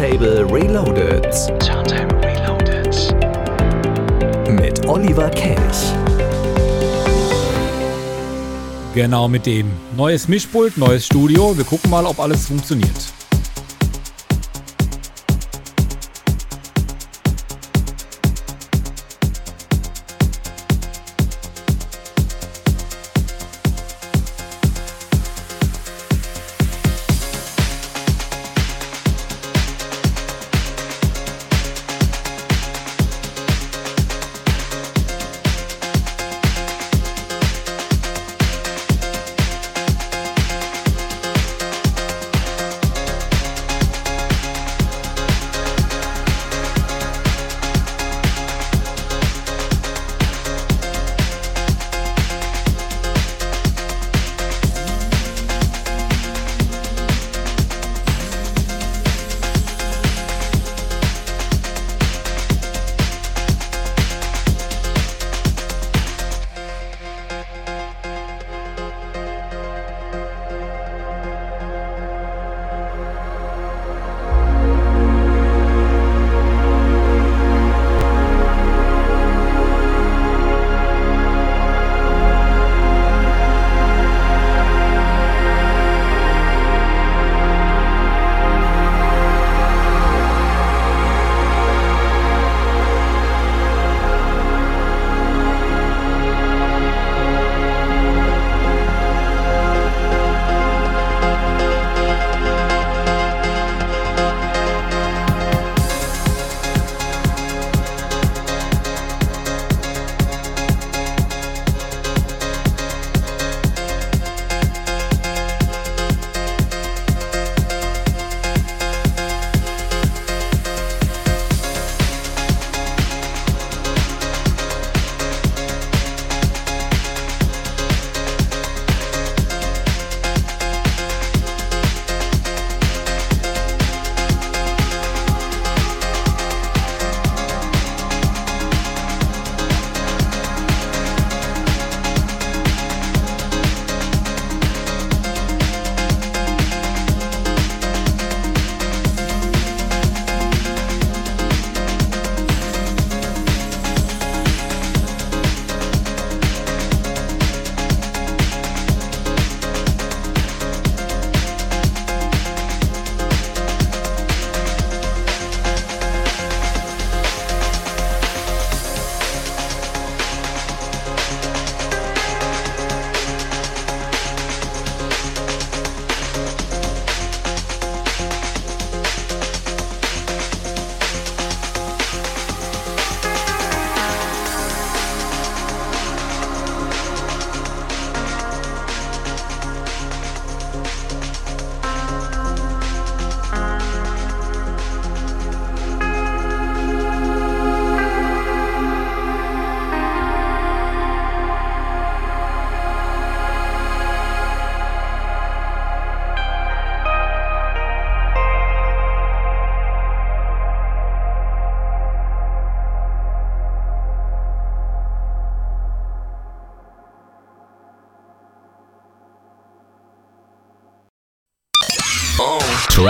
[0.00, 1.30] Turntable Reloaded.
[1.60, 3.12] Turntable Reloaded.
[4.48, 5.92] Mit Oliver Kelch.
[8.94, 9.70] Genau mit dem.
[9.94, 11.54] Neues Mischpult, neues Studio.
[11.54, 13.09] Wir gucken mal, ob alles funktioniert.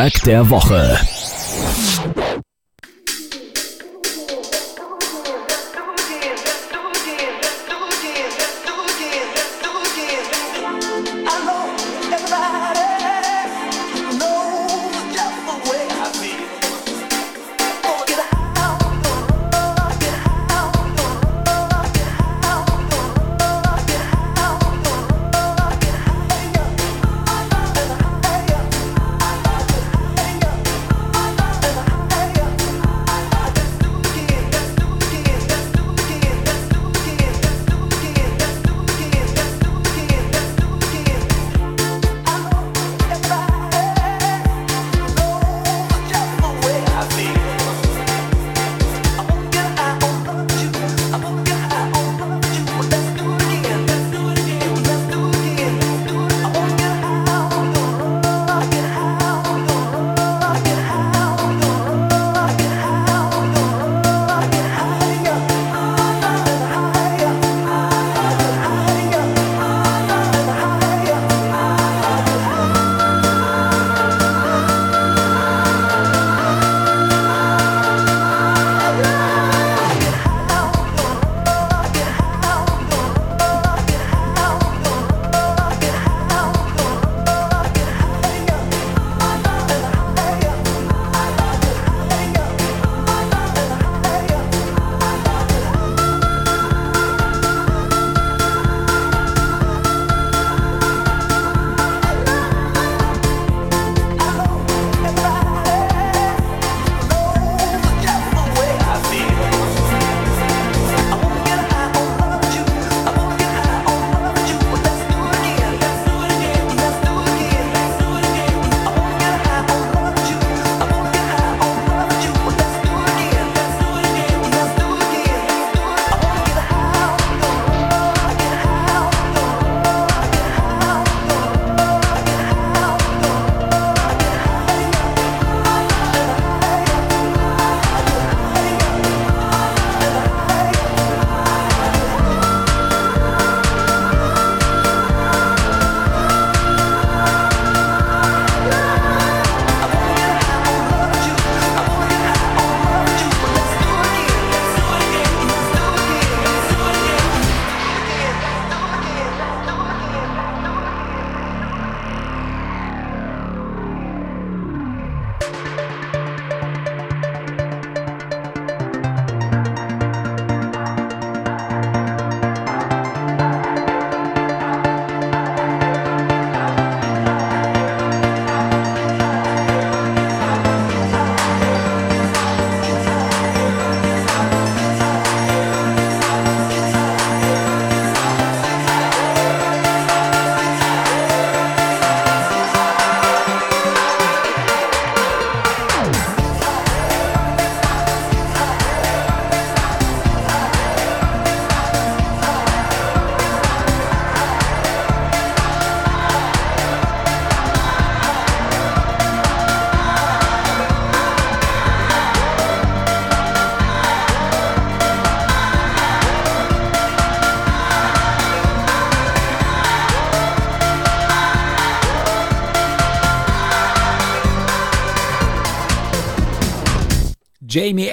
[0.00, 0.98] Track der Woche.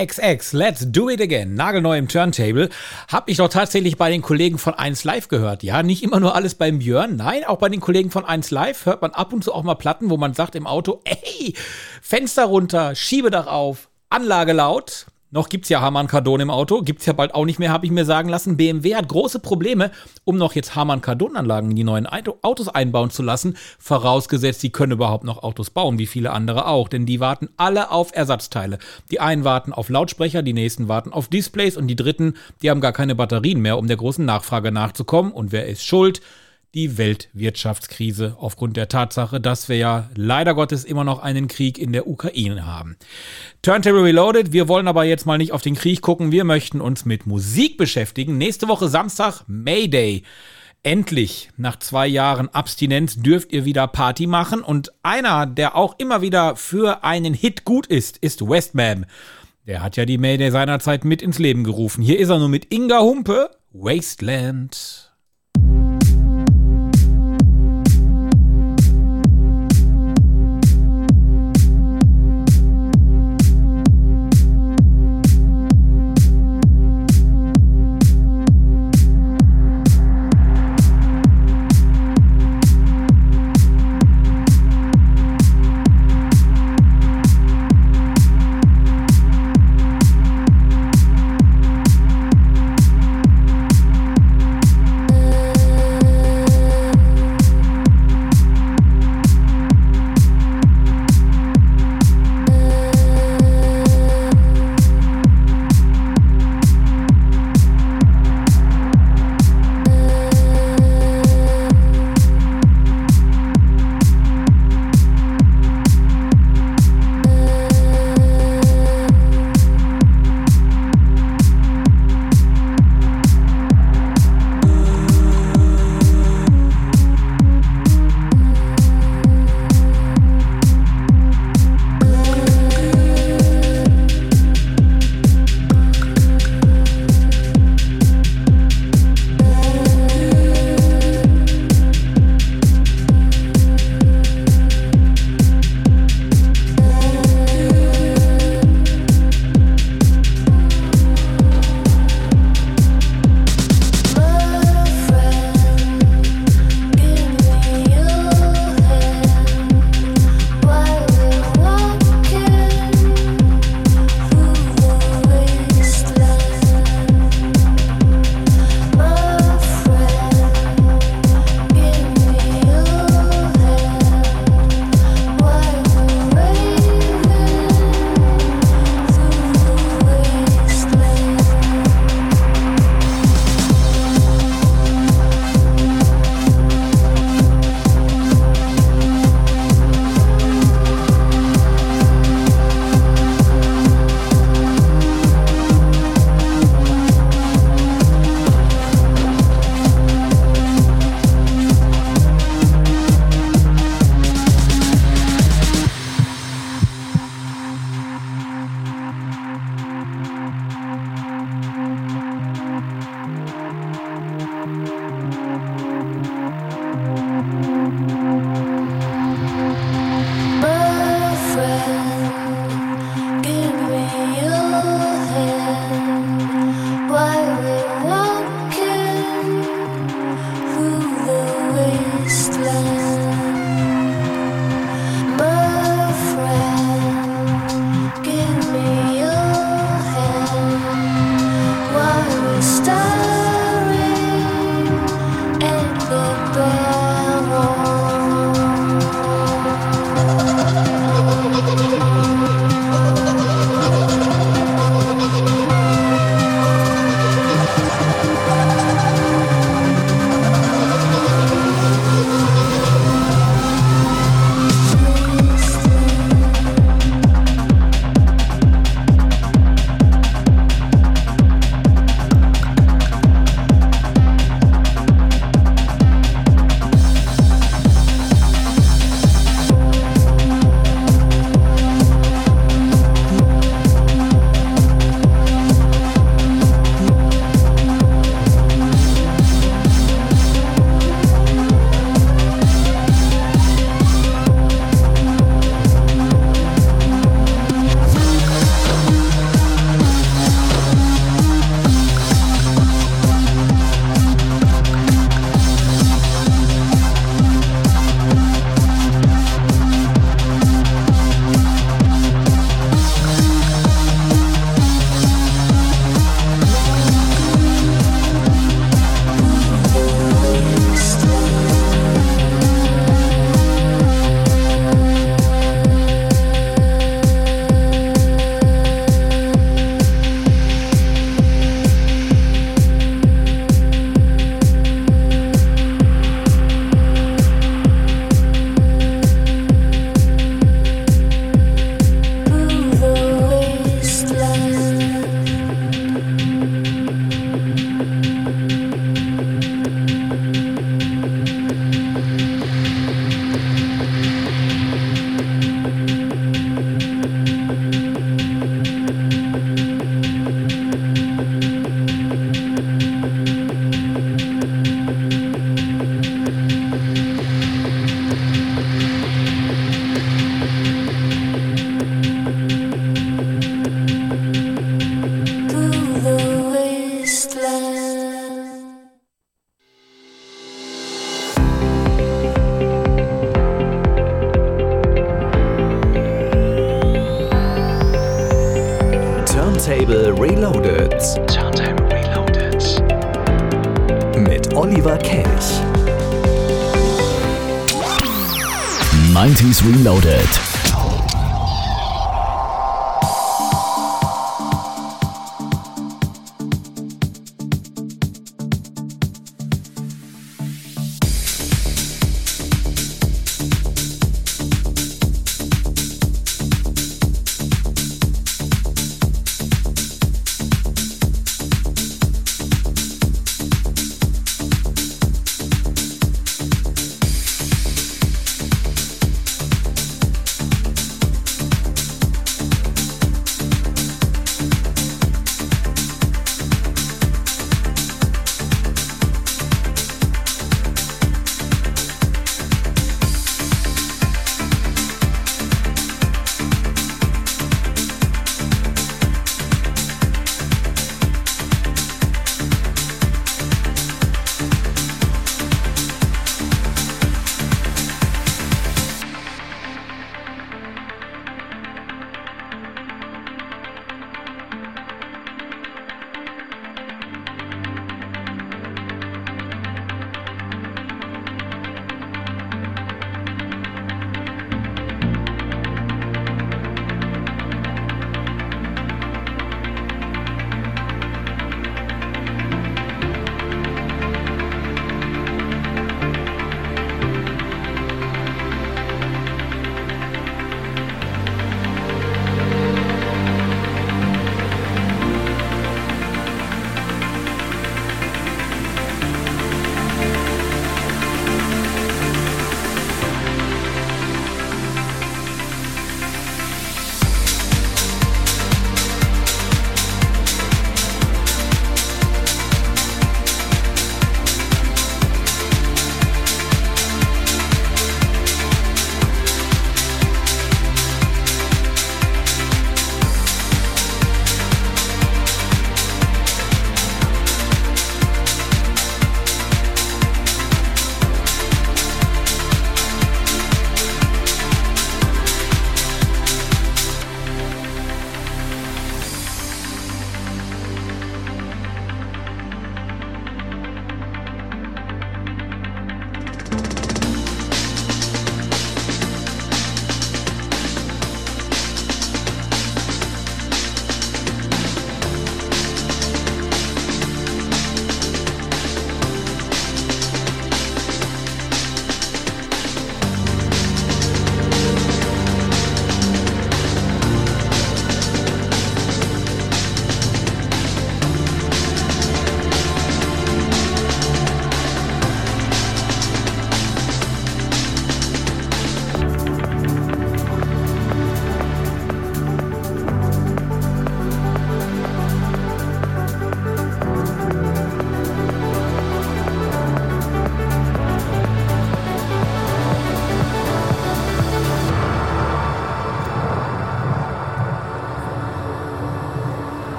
[0.00, 2.70] Jamie XX, Let's Do It Again, nagelneu im Turntable,
[3.08, 5.62] habe ich doch tatsächlich bei den Kollegen von 1 Live gehört.
[5.62, 8.86] Ja, nicht immer nur alles beim Björn, nein, auch bei den Kollegen von 1 Live
[8.86, 11.54] hört man ab und zu auch mal Platten, wo man sagt im Auto, ey,
[12.00, 17.12] Fenster runter, Schiebedach auf, Anlage laut, noch gibt's ja Harman Kardon im Auto, gibt's ja
[17.12, 18.56] bald auch nicht mehr, habe ich mir sagen lassen.
[18.56, 19.90] BMW hat große Probleme,
[20.24, 24.70] um noch jetzt Harman Kardon Anlagen in die neuen Autos einbauen zu lassen, vorausgesetzt, die
[24.70, 28.78] können überhaupt noch Autos bauen, wie viele andere auch, denn die warten alle auf Ersatzteile.
[29.10, 32.80] Die einen warten auf Lautsprecher, die nächsten warten auf Displays und die dritten, die haben
[32.80, 35.32] gar keine Batterien mehr, um der großen Nachfrage nachzukommen.
[35.32, 36.20] Und wer ist schuld?
[36.74, 41.92] Die Weltwirtschaftskrise aufgrund der Tatsache, dass wir ja leider Gottes immer noch einen Krieg in
[41.92, 42.96] der Ukraine haben.
[43.62, 47.04] Turntable Reloaded, wir wollen aber jetzt mal nicht auf den Krieg gucken, wir möchten uns
[47.04, 48.38] mit Musik beschäftigen.
[48.38, 50.22] Nächste Woche Samstag Mayday.
[50.82, 54.62] Endlich, nach zwei Jahren Abstinenz, dürft ihr wieder Party machen.
[54.62, 59.04] Und einer, der auch immer wieder für einen Hit gut ist, ist Westman.
[59.66, 62.02] Der hat ja die Mayday seinerzeit mit ins Leben gerufen.
[62.02, 65.09] Hier ist er nur mit Inga Humpe, Wasteland.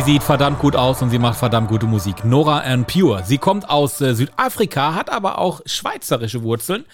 [0.00, 2.24] Sie sieht verdammt gut aus und sie macht verdammt gute Musik.
[2.24, 3.22] Nora and Pure.
[3.26, 6.86] Sie kommt aus äh, Südafrika, hat aber auch schweizerische Wurzeln.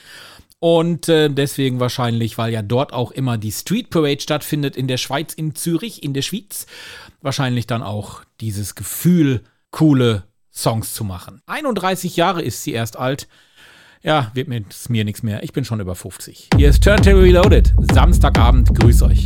[0.59, 4.97] Und äh, deswegen wahrscheinlich, weil ja dort auch immer die Street Parade stattfindet in der
[4.97, 6.67] Schweiz, in Zürich, in der Schweiz,
[7.23, 11.41] wahrscheinlich dann auch dieses Gefühl, coole Songs zu machen.
[11.47, 13.29] 31 Jahre ist sie erst alt.
[14.03, 15.45] Ja, wird mir, mir nichts mehr.
[15.45, 16.49] Ich bin schon über 50.
[16.57, 17.73] Hier ist Turntable Reloaded.
[17.93, 18.75] Samstagabend.
[18.75, 19.25] Grüß euch.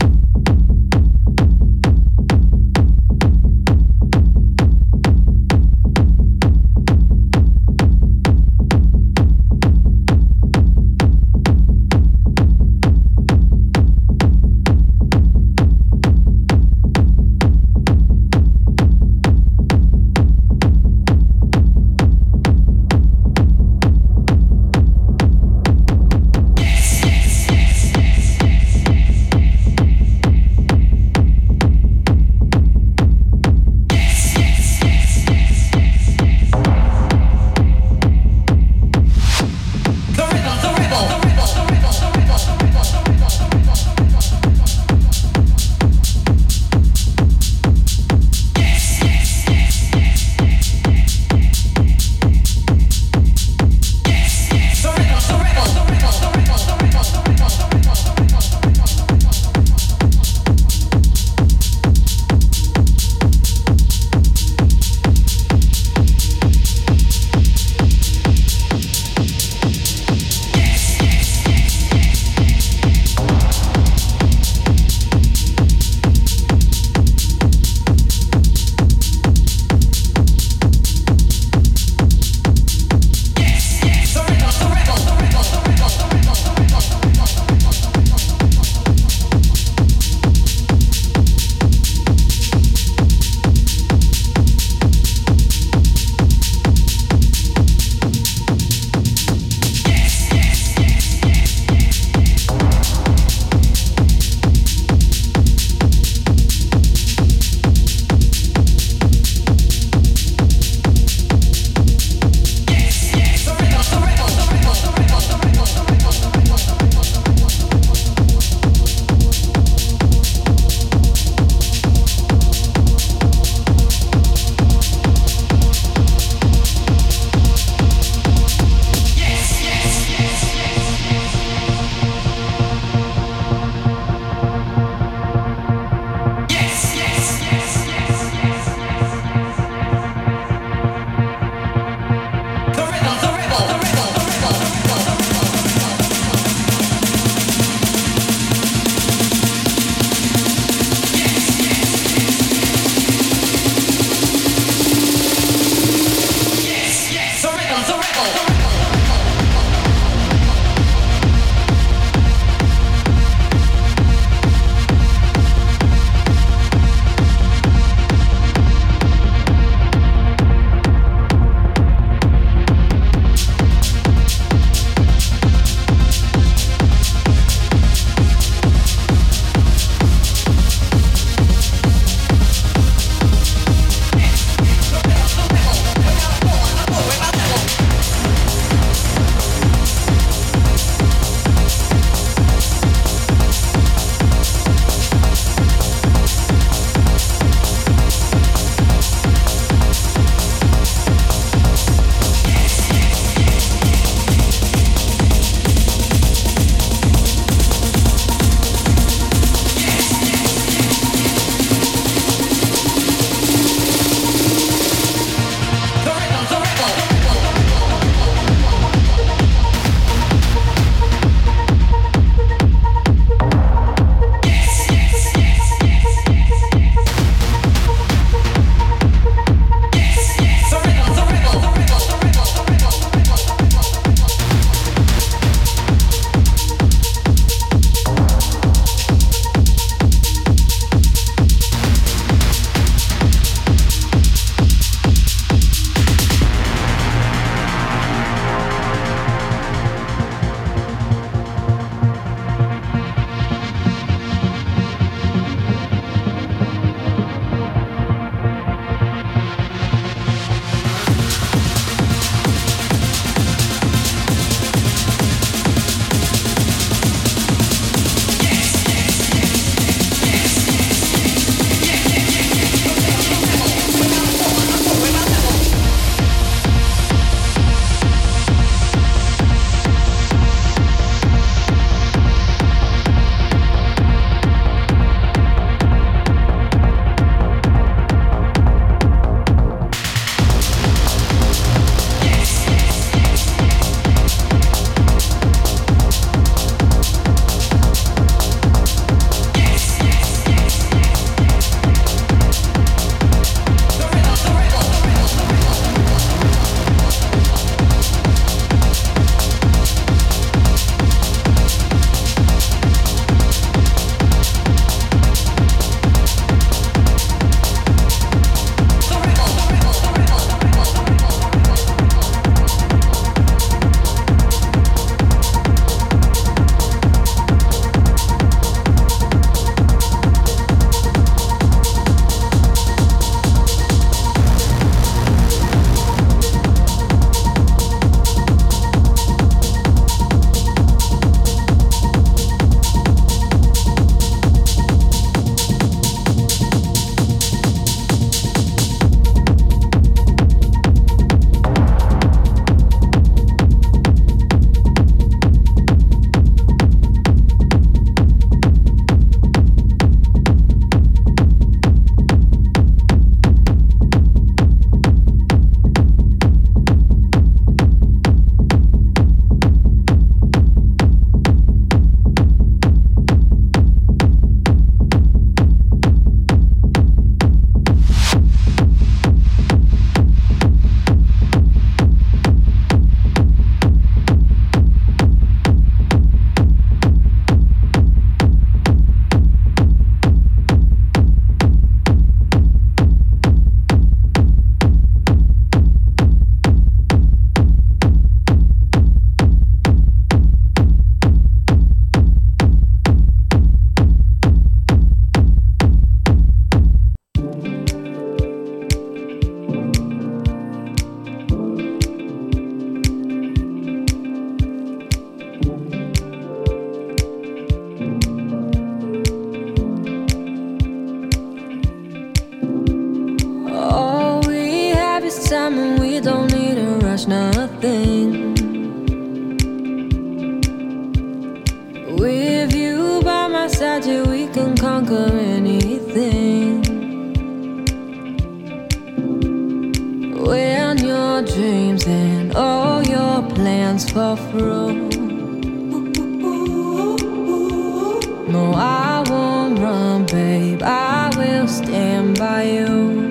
[448.51, 450.83] No, I won't run, babe.
[450.83, 453.30] I will stand by you.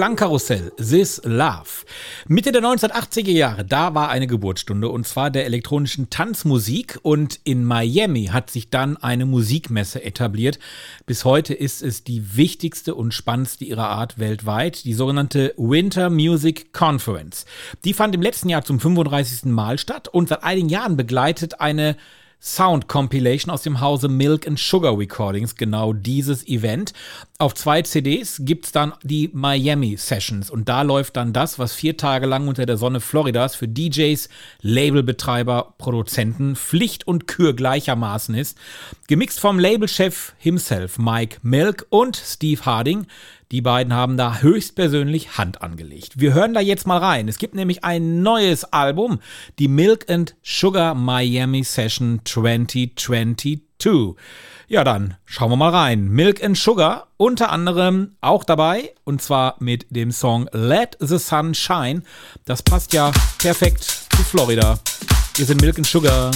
[0.00, 1.84] Klangkarussell, This Love.
[2.26, 7.66] Mitte der 1980er Jahre, da war eine Geburtsstunde und zwar der elektronischen Tanzmusik und in
[7.66, 10.58] Miami hat sich dann eine Musikmesse etabliert.
[11.04, 16.72] Bis heute ist es die wichtigste und spannendste ihrer Art weltweit, die sogenannte Winter Music
[16.72, 17.44] Conference.
[17.84, 19.50] Die fand im letzten Jahr zum 35.
[19.52, 21.98] Mal statt und seit einigen Jahren begleitet eine
[22.42, 26.94] Sound Compilation aus dem Hause Milk and Sugar Recordings, genau dieses Event.
[27.38, 31.98] Auf zwei CDs gibt's dann die Miami Sessions und da läuft dann das, was vier
[31.98, 34.28] Tage lang unter der Sonne Floridas für DJs,
[34.62, 38.56] Labelbetreiber, Produzenten Pflicht und Kür gleichermaßen ist.
[39.06, 43.06] Gemixt vom Labelchef himself, Mike Milk und Steve Harding.
[43.50, 46.20] Die beiden haben da höchstpersönlich Hand angelegt.
[46.20, 47.26] Wir hören da jetzt mal rein.
[47.26, 49.18] Es gibt nämlich ein neues Album,
[49.58, 53.60] die Milk and Sugar Miami Session 2022.
[54.68, 56.08] Ja, dann schauen wir mal rein.
[56.08, 61.54] Milk and Sugar unter anderem auch dabei und zwar mit dem Song Let the Sun
[61.54, 62.02] Shine.
[62.44, 64.78] Das passt ja perfekt zu Florida.
[65.34, 66.30] Wir sind Milk and Sugar.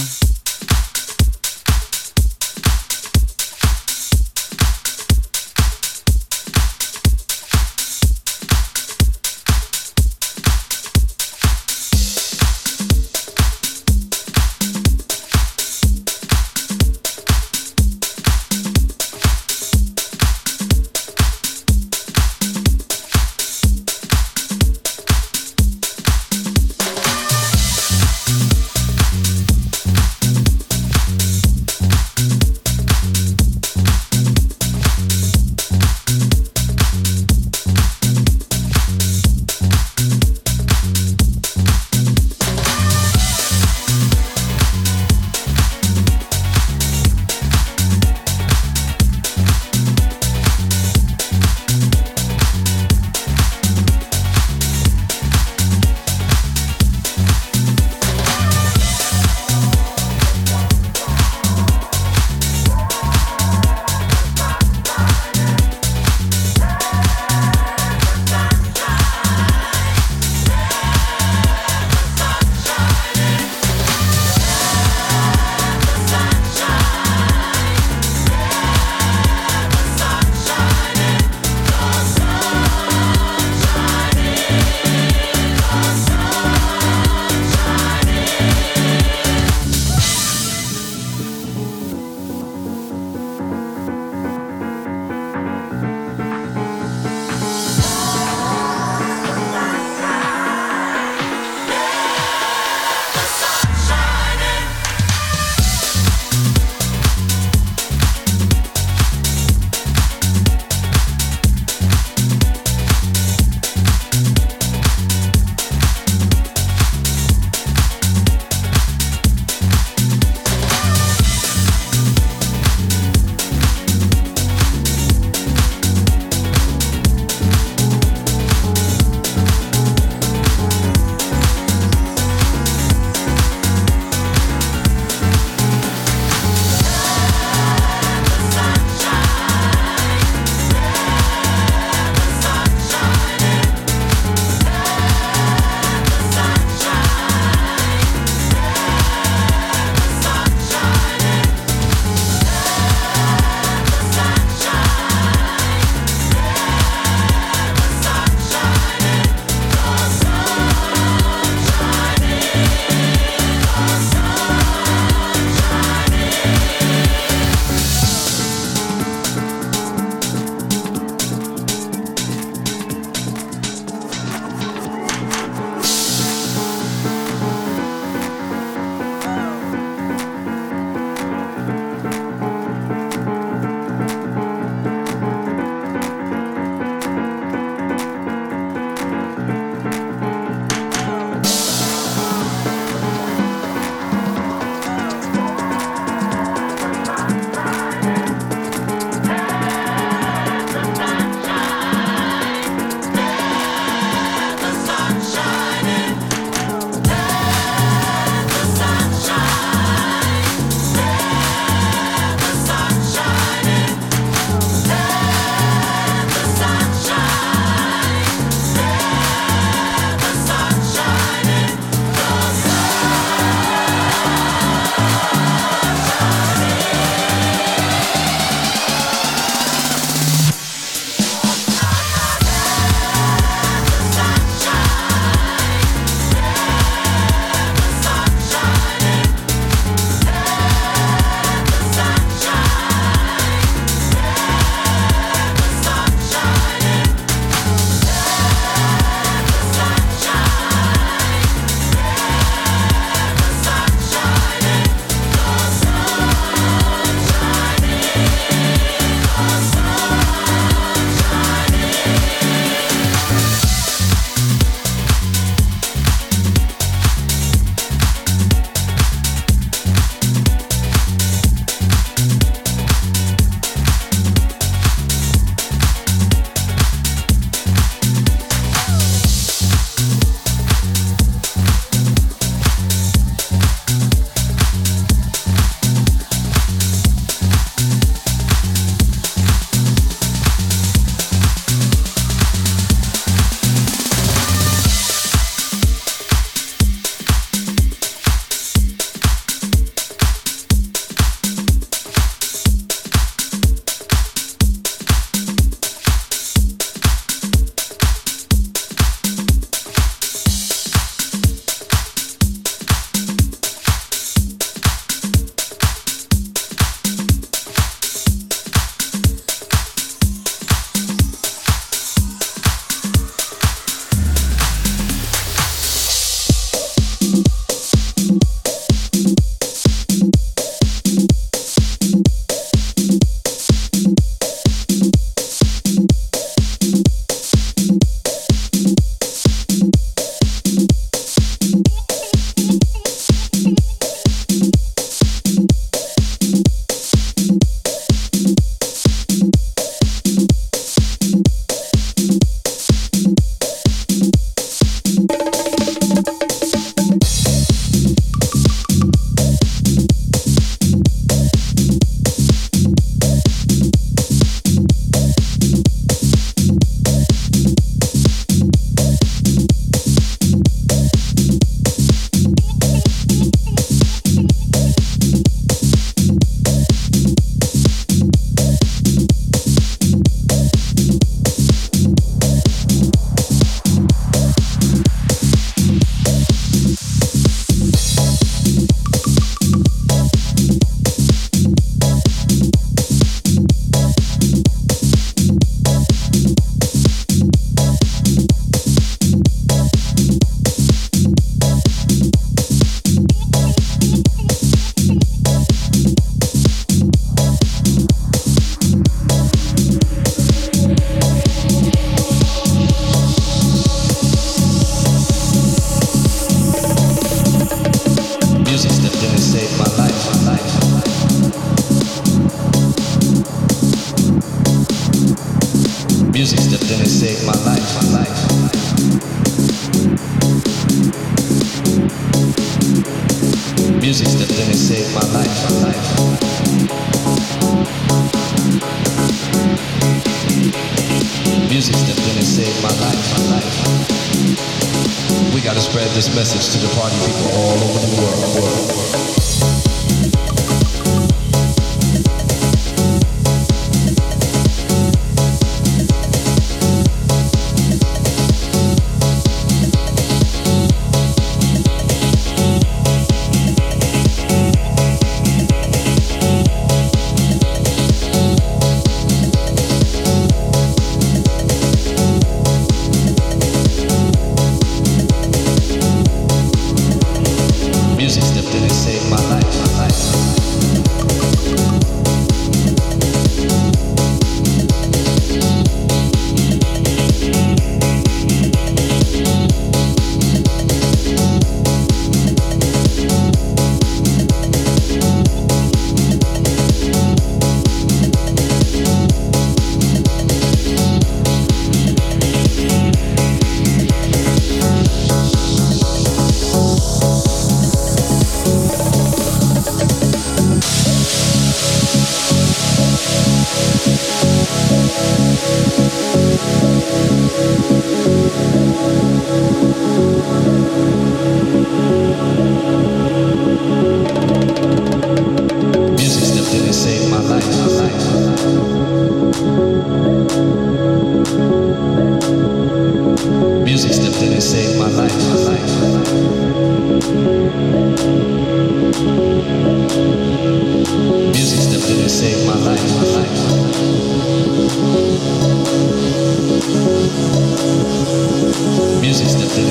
[448.55, 448.84] The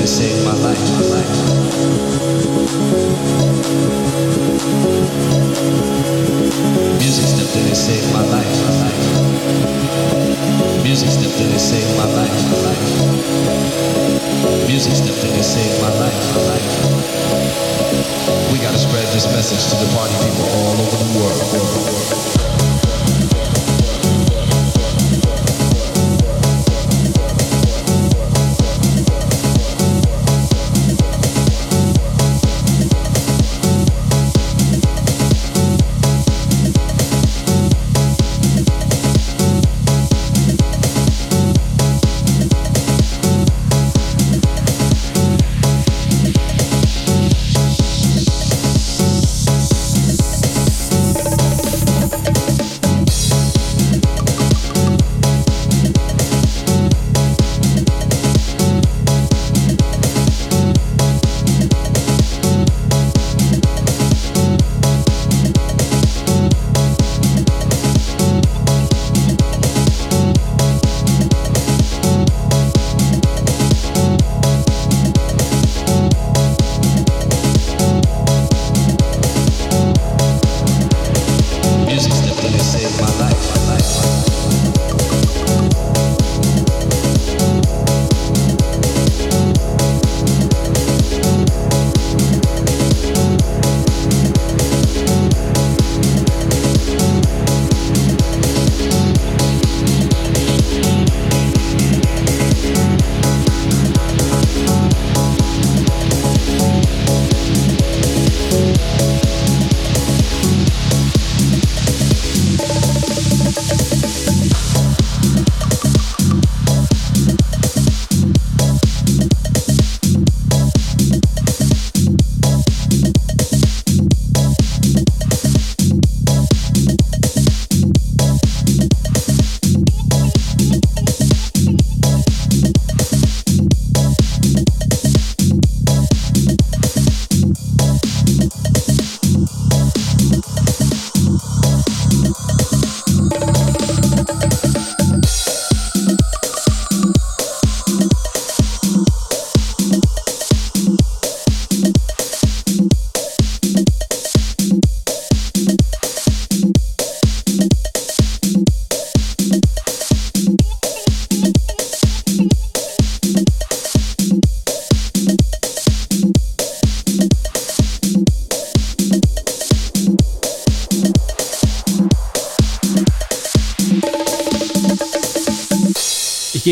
[0.05, 1.33] And saved my life, my life.
[7.01, 9.01] Music stepped in and saved my life, my life.
[10.83, 12.85] Music stepped in and saved my life, my life.
[14.67, 16.69] Music stepped in and saved my life, my life.
[18.53, 21.94] We gotta spread this message to the party people all over the world.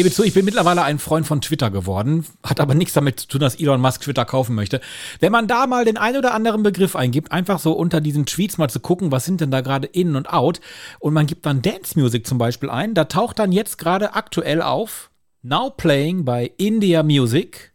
[0.03, 3.27] Gebe zu, ich bin mittlerweile ein Freund von Twitter geworden, hat aber nichts damit zu
[3.27, 4.81] tun, dass Elon Musk Twitter kaufen möchte.
[5.19, 8.57] Wenn man da mal den ein oder anderen Begriff eingibt, einfach so unter diesen Tweets
[8.57, 10.59] mal zu gucken, was sind denn da gerade in und out
[10.99, 14.61] und man gibt dann Dance Music zum Beispiel ein, da taucht dann jetzt gerade aktuell
[14.61, 15.09] auf
[15.41, 17.73] Now playing bei India Music,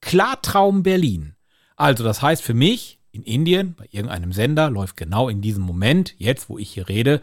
[0.00, 1.34] Klartraum Berlin.
[1.76, 6.14] Also das heißt für mich, in Indien, bei irgendeinem Sender, läuft genau in diesem Moment,
[6.18, 7.20] jetzt wo ich hier rede,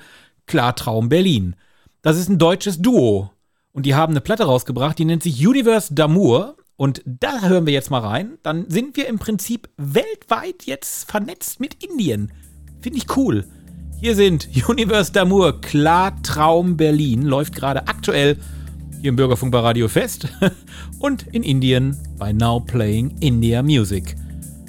[0.48, 1.56] Klartraum Berlin.
[2.02, 3.32] Das ist ein deutsches Duo.
[3.80, 6.56] Und die haben eine Platte rausgebracht, die nennt sich Universe d'Amour.
[6.76, 8.38] Und da hören wir jetzt mal rein.
[8.44, 12.34] Dann sind wir im Prinzip weltweit jetzt vernetzt mit Indien.
[12.82, 13.46] Finde ich cool.
[14.02, 18.36] Hier sind Universe d'Amour, Klartraum Berlin, läuft gerade aktuell
[19.00, 20.28] hier im Bürgerfunk bei Radio Fest
[21.00, 24.18] und in Indien bei Now Playing India Music.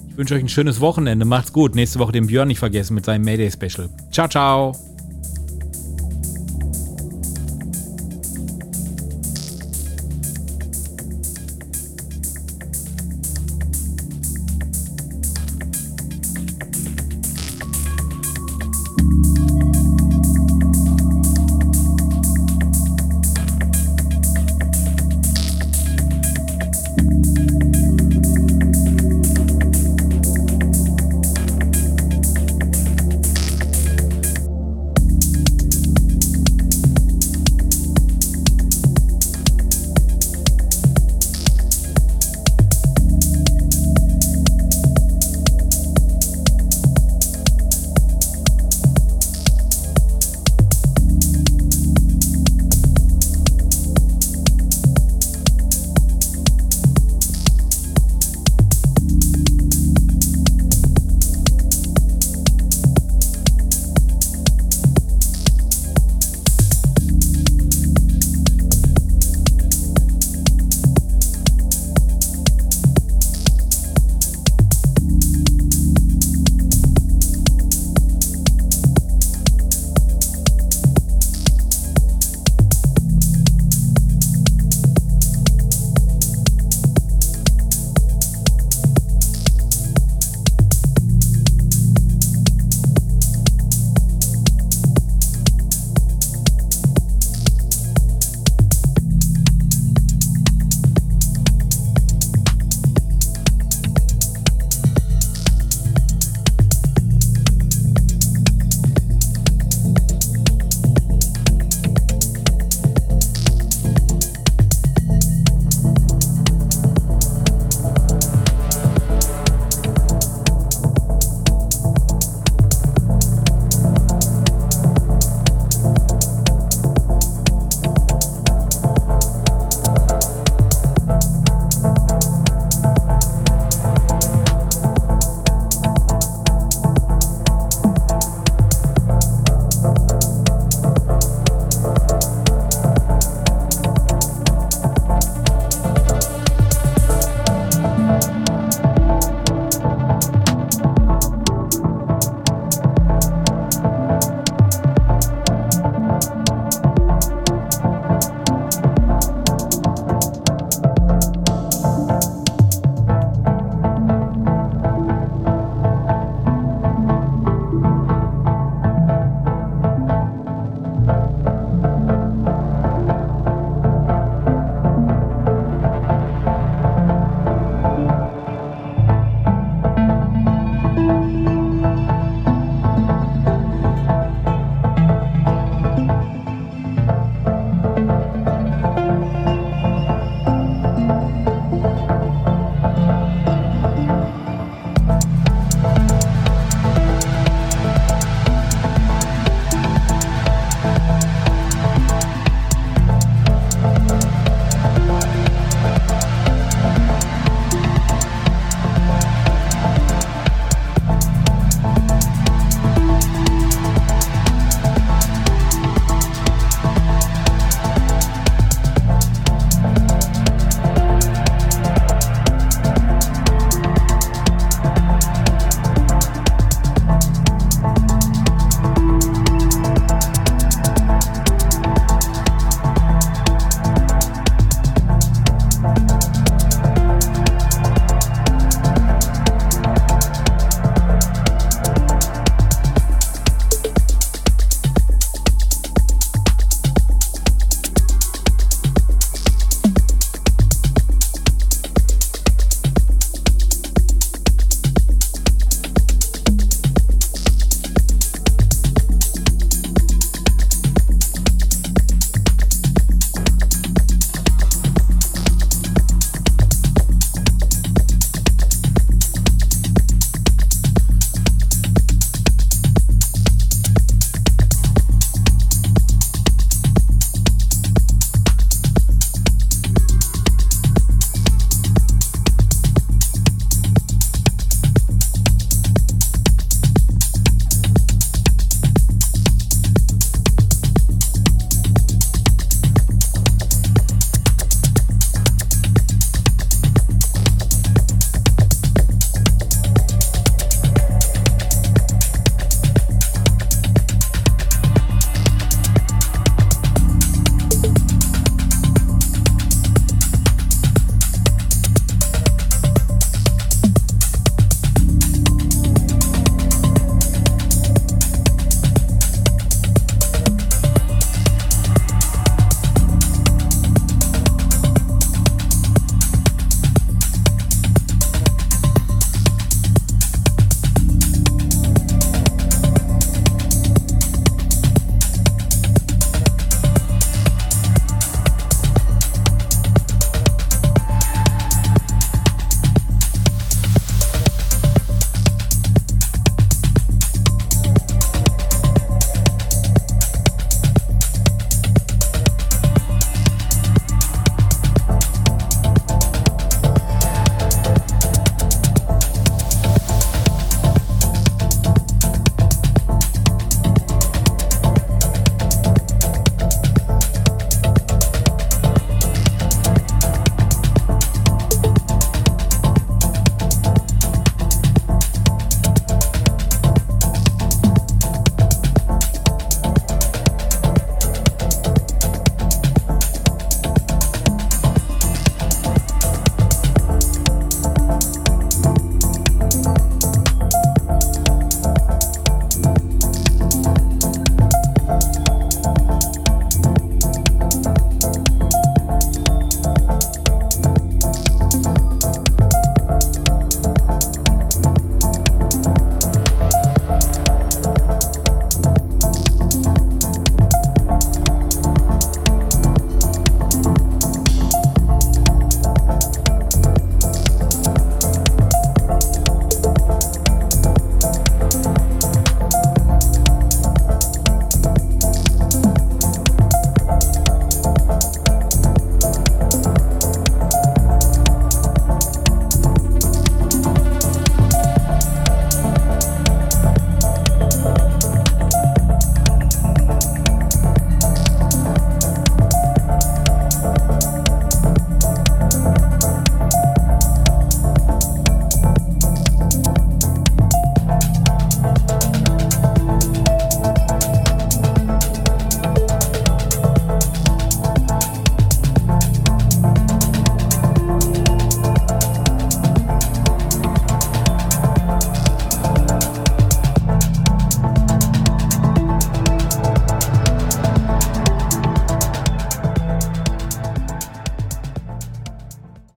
[0.09, 1.25] Ich wünsche euch ein schönes Wochenende.
[1.25, 1.75] Macht's gut.
[1.75, 3.89] Nächste Woche den Björn nicht vergessen mit seinem Mayday Special.
[4.13, 4.90] Ciao, ciao.